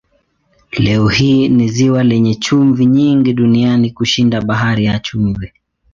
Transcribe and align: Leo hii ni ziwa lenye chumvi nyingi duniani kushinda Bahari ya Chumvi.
Leo 0.71 1.07
hii 1.07 1.49
ni 1.49 1.69
ziwa 1.69 2.03
lenye 2.03 2.35
chumvi 2.35 2.85
nyingi 2.85 3.33
duniani 3.33 3.91
kushinda 3.91 4.41
Bahari 4.41 4.85
ya 4.85 4.99
Chumvi. 4.99 5.51